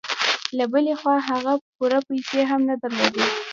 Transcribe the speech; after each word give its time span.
له 0.57 0.65
بلې 0.71 0.93
خوا 1.01 1.15
هغه 1.29 1.53
پوره 1.75 1.99
پيسې 2.07 2.41
هم 2.49 2.61
نه 2.69 2.75
درلودې. 2.81 3.25